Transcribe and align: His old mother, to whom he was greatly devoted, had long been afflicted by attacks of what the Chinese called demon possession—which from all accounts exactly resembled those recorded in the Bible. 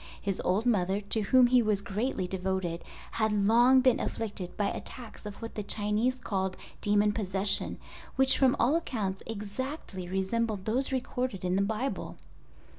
His 0.19 0.41
old 0.43 0.65
mother, 0.65 0.99
to 0.99 1.21
whom 1.21 1.45
he 1.45 1.61
was 1.61 1.83
greatly 1.83 2.27
devoted, 2.27 2.83
had 3.11 3.31
long 3.31 3.81
been 3.81 3.99
afflicted 3.99 4.57
by 4.57 4.69
attacks 4.69 5.27
of 5.27 5.35
what 5.43 5.53
the 5.53 5.61
Chinese 5.61 6.19
called 6.19 6.57
demon 6.81 7.13
possession—which 7.13 8.35
from 8.35 8.55
all 8.59 8.75
accounts 8.75 9.21
exactly 9.27 10.09
resembled 10.09 10.65
those 10.65 10.91
recorded 10.91 11.45
in 11.45 11.55
the 11.55 11.61
Bible. 11.61 12.17